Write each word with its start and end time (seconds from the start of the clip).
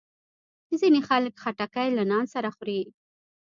ځینې 0.81 0.99
خلک 1.09 1.33
خټکی 1.43 1.87
له 1.97 2.03
نان 2.11 2.25
سره 2.33 2.49
خوري. 2.55 2.81